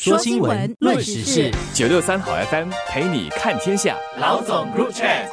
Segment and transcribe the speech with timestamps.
[0.00, 3.96] 说新闻，论时事，九六三好 FM 陪你看天下。
[4.20, 5.26] 老总 Group Chat。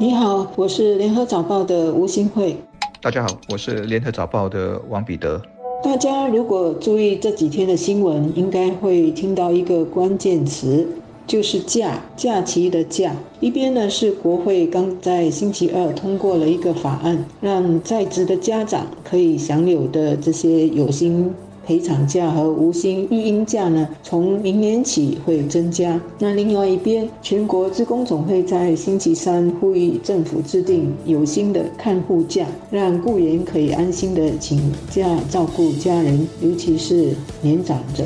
[0.00, 2.56] 你好，我是联合早报的吴新慧。
[3.02, 5.38] 大家好，我是联合早报的王彼得。
[5.84, 10.88] 大家如果注意这几天的新闻，应该会听到一个关键词。
[11.28, 21.30] 就是假假期的假，一边呢是国会刚在星期二通过了一个法案，让在职的家长可以享有的这些有薪
[21.66, 26.00] 陪产假和无薪育婴假呢，从明年起会增加。
[26.18, 38.04] 那另外一边，全国职工总会在星期三呼吁政府制定有薪的看护假，让雇员可以安心的请假照顾家人，尤其是年长者。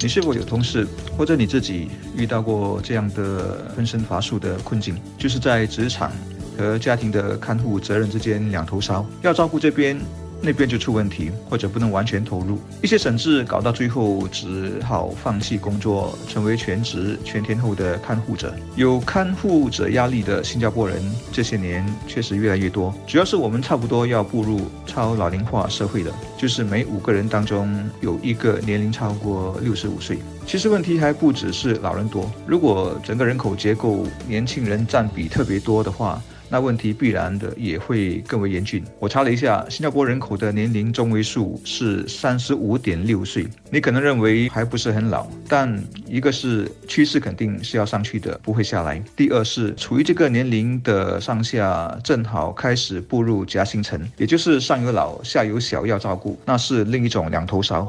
[0.00, 4.96] 你是否有同事或者你自己遇到过这样的分身乏术的困境？
[5.18, 6.12] 就是在职场
[6.56, 9.98] 和家庭的看护责任之间两头烧，要照顾这边。
[10.40, 18.54] 那边就出问题，或者不能完全投入，一些甚至搞到最后只好放弃工作，成为全职全天候的看护者。
[18.76, 30.18] 有看护者压力的新加坡人这些年确实越来越多，主要是我们差不多要步入超老龄化社会了，就是每五个人当中有一个年龄超过六十五岁。
[30.46, 36.22] 其实问题还不只是老人多，如果整个人口结构年轻人占比特别多的话。
[36.48, 38.82] 那问题必然的也会更为严峻。
[38.98, 43.46] 我查了一下，新加坡人口的年龄中位数是三十五点六岁。
[43.70, 49.02] 你可能认为还不是很老，但一个是趋势肯定是要上去的，不会下来。
[49.14, 57.86] 第二是处于这个年龄的上下，正好开始步入夹心层，也就是上有老，下有小要照顾，那是另一种两头烧。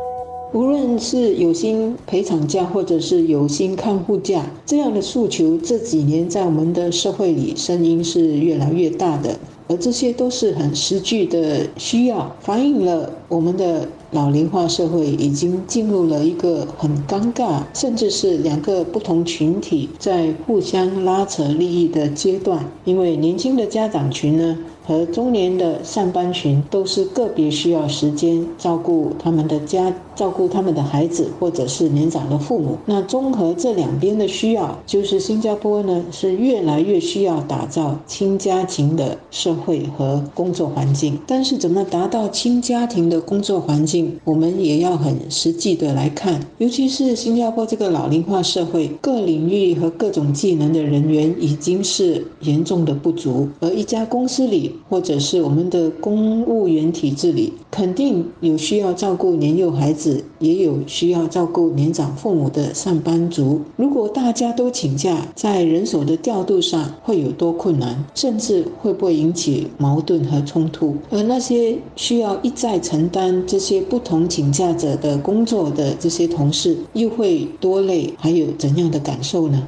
[0.51, 22.65] 无论是有薪陪产假，或者是有薪看护假，这样的诉求这几年在我们的社会里声音是越来越大的，而这些都是很实际的需要，反映了我们的老龄化社会已经进入了一个很尴尬，甚至是两个不同群体在互相拉扯利益的阶段。
[22.85, 24.57] 因为年轻的家长群呢？
[24.89, 32.75] 和中年的上班群都是个别需要时间照顾他们的家，照顾他们的孩子，或者是年长的父母。
[32.87, 41.19] 那综合这两边的需要，就是新加坡呢是越来越需要打造亲家庭的社会和工作环境。
[41.27, 46.39] 但是怎么达到亲家庭的工作环境，我们也要很实际的来看。
[46.57, 54.77] 尤其是新加坡这个老龄化社会，各领域和各种技能的人员已经是严重的不足，而一家公司里。
[54.87, 63.61] 或者是我们的公务员体制里，肯定有需要照顾年幼孩子，也有需要照顾年长父母的上班族。
[63.75, 70.95] 如果大家都请假，在人手的调度上会有多困难，甚至会不会引起矛盾和冲突？
[71.09, 79.67] 而那些需要一再承担这些不同请假者的工作的这些同事，又会多累，还有怎样的感受呢？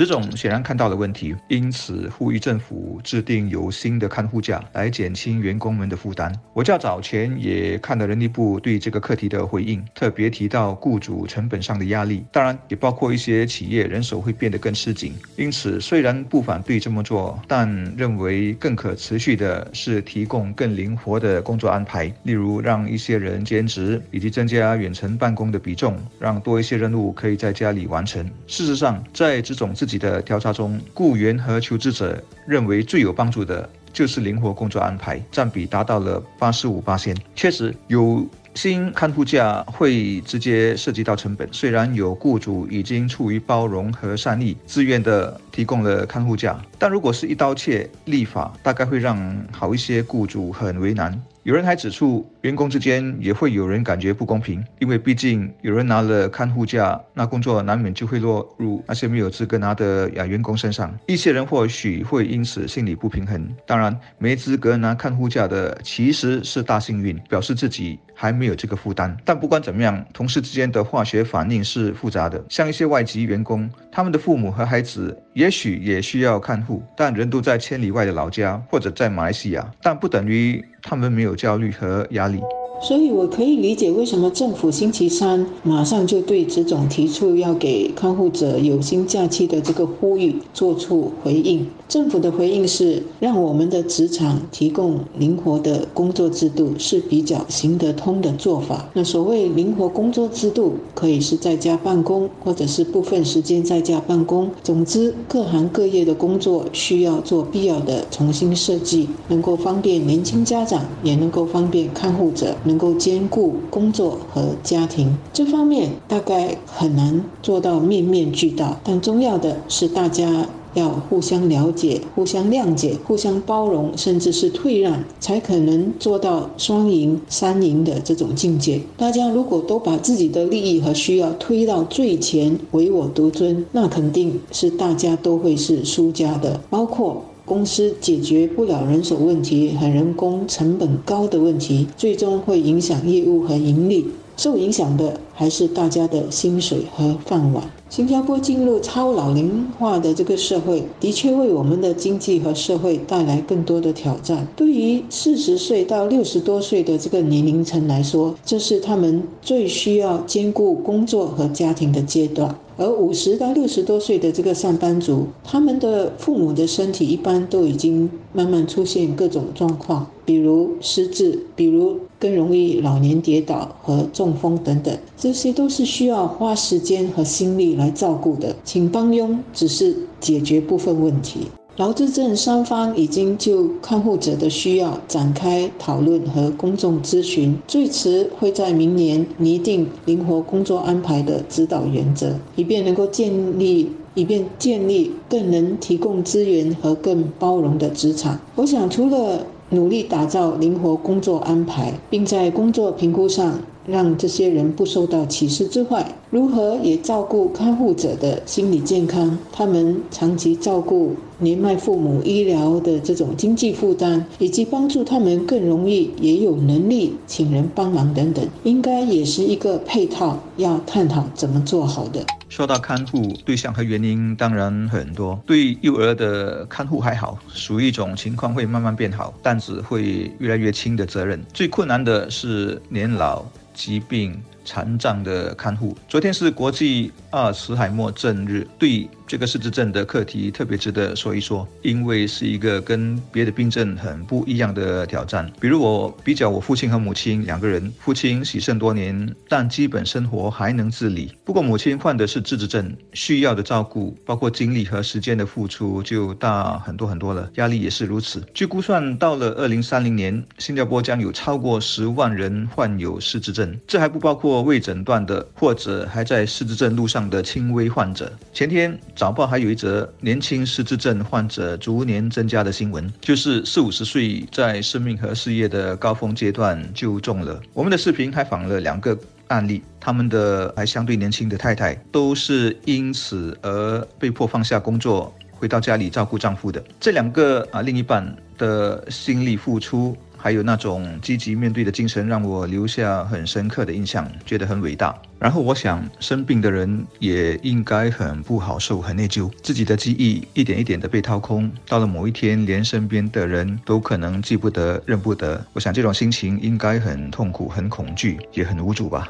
[0.00, 6.34] 这种显然看到了问题，因此呼吁政府制定有新的看护假来减轻员工们的负担。
[6.54, 15.12] 我较早前也看到人力部对这个课题的回应，特别提到雇主成本上的压力，当然也包括一些企业人手会变得更吃紧。
[15.36, 28.24] 因此，虽然不反对这么做，但认为更可持续的是提供更灵活的工作安排，例如让一些人兼职，以及增加远程办公的比重，让多一些任务可以在家里完成。
[28.46, 37.16] 事实上，在这种自己的调查中，雇员和求职者认为最有帮助的就是灵活工作安排，占比达到了八十五八千。
[37.34, 38.24] 确实，有
[38.54, 41.48] 新看护假会直接涉及到成本。
[41.52, 51.22] 虽然有雇主已经出于包容和善意，自愿的提供了看护假，但如果是一刀切立法，大概会让好一些雇主很为难。
[51.42, 60.94] 有人还指出，员工之间也会有人感觉不公平，因为毕竟有人拿了看护假，那工作难免就会落入那些没有资格拿的呀员工身上。
[61.06, 63.48] 一些人或许会因此心里不平衡。
[63.66, 69.14] 当然，没资格拿看护假的其实是大幸运，表示自己还没有这个负担。
[69.24, 72.42] 但不管怎么样，同事之间的化学反应是复杂的。
[72.50, 80.64] 像一些外籍员工，他们的父母和孩子也许也需要看护，但人都在千里外的老家或者在马来西亚，但不等于。
[80.82, 82.40] 他们没有焦虑和压力。
[82.82, 91.66] 所以，我可以理解为什么政府星期三马上就对这种提出要给看护者有薪假期的这个呼吁做出回应。
[91.88, 98.88] 政府的回应是，让我们的职场提供灵活的工作制度是比较行得通的做法。
[98.94, 104.50] 那所谓灵活工作制度，可以是在家办公，或者是部分时间在家办公。
[104.62, 112.56] 总之，各行各业的工作需要做必要的重新设计，能够方便年轻家长，也能够方便看护者。
[112.70, 115.18] 能够兼顾工作和家庭。
[115.32, 120.46] 这方面大概很难做到面面俱到，但重要的是大家。
[120.74, 128.80] 要互相了解、互相谅解、互相包容，甚至是退让，才可能做到双赢、三赢的这种境界。
[128.96, 136.60] 大家如果都把自己的利益和需要推到最前，唯我独尊，那肯定是大家都会是输家的。
[136.70, 144.06] 包括公司解决不了人手问题和人工成本高的问题，最终会影响业务和盈利。
[144.36, 147.64] 受影响的还是大家的薪水和饭碗。
[147.88, 154.46] 新加坡进入超老龄化的这个社会，的确为我们的经济和社会带来更多的挑战。
[154.54, 162.54] 对于四十岁到六十多岁的这个年龄层来说，这是他们最需要兼顾工作和家庭的阶段。
[162.76, 178.52] 而五十到六十多岁的这个上班族，他们的父母的身体一般都已经慢慢出现各种状况，比如失智，比如更容易老年跌倒和中风等等，这这些都是需要花时间和心力来照顾的。
[178.64, 181.42] 请帮佣只是解决部分问题。
[181.76, 198.36] 劳资政双方已经就看护者的需要展开讨论和公众咨询，最迟会在明年拟定灵活工作安排的指导原则，以便能够建立以便建立更能提供资源和更包容的职场。
[198.56, 203.60] 我想，除了努力打造灵活工作安排，并在工作评估上
[203.90, 209.38] 让这些人不受到歧视之外，如何也照顾看护者的心理健康？
[209.52, 211.14] 他们长期照顾。
[211.40, 222.24] 年迈父母医疗的这种经济负担，以及帮助他们更容易也有能力请人帮忙等等，应该也是一个配套，要探讨怎么做好的。
[222.50, 225.40] 说到看护对象和原因，当然很多。
[225.46, 231.40] 对幼儿的看护还好，属于一种情况会慢慢变好，担子会越来越轻的责任。
[231.54, 235.96] 最困难的是年老、疾病、残障的看护。
[236.08, 239.08] 昨天是国际阿尔茨海默症日，对。
[239.30, 245.48] 这个失智症的课题特别值得说一说，因为是一个跟别的病症很不一样的挑战。
[245.60, 251.32] 比如我比较我父亲和母亲两个人，父亲喜胜多年，但基本生活还能自理。
[251.44, 258.44] 不过母亲患的是自智症，需要的照顾，包括精力和时间的付出就大很多很多了，压力也是如此。
[258.52, 268.32] 据估算，到了二零三零年，新加坡将有超过十万人患有失智症，这还不包括或未诊断的或者还在失智症路上的轻微患者。
[268.52, 268.98] 前天。
[269.14, 277.60] 早报还有一则年轻失智症患者逐年增加的新闻，就是四五十岁在生命和事业的高峰阶段就中了。
[277.74, 279.16] 我们的视频还访了两个
[279.48, 286.82] 案例，他们的还相对年轻的太太都是因此而被迫放下工作，回到家里照顾丈夫的。
[286.98, 290.16] 这两个啊，另一半的心力付出。
[290.42, 295.14] 还有那种积极面对的精神，让我留下很深刻的印象，觉得很伟大。
[295.38, 305.62] 然后我想，生病的人也应该很不好受，很内疚，自己的记忆一点一点的被掏空，到了某一天，连身边的人都可能记不得、认不得。
[305.74, 309.28] 我想这种心情应该很痛苦、很恐惧，也很无助吧。